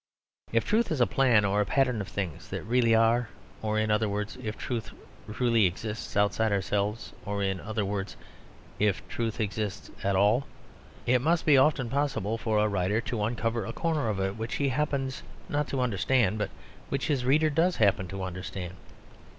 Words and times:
If 0.51 0.65
truth 0.65 0.91
is 0.91 0.99
a 0.99 1.05
plan 1.05 1.45
or 1.45 1.63
pattern 1.63 2.01
of 2.01 2.07
things 2.07 2.49
that 2.49 2.63
really 2.63 2.95
are, 2.95 3.29
or 3.61 3.77
in 3.77 3.91
other 3.91 4.09
words, 4.09 4.35
if 4.41 4.57
truth 4.57 4.89
truly 5.31 5.67
exists 5.67 6.17
outside 6.17 6.51
ourselves, 6.51 7.13
or 7.23 7.43
in 7.43 7.59
other 7.59 7.85
words, 7.85 8.17
if 8.79 9.07
truth 9.07 9.39
exists 9.39 9.91
at 10.03 10.15
all, 10.15 10.47
it 11.05 11.21
must 11.21 11.45
be 11.45 11.55
often 11.55 11.87
possible 11.87 12.39
for 12.39 12.57
a 12.57 12.67
writer 12.67 12.99
to 13.01 13.23
uncover 13.23 13.63
a 13.63 13.73
corner 13.73 14.09
of 14.09 14.19
it 14.19 14.37
which 14.37 14.55
he 14.55 14.69
happens 14.69 15.21
not 15.47 15.67
to 15.67 15.79
understand, 15.81 16.39
but 16.39 16.49
which 16.89 17.05
his 17.05 17.23
reader 17.23 17.51
does 17.51 17.75
happen 17.75 18.07
to 18.07 18.23
understand. 18.23 18.73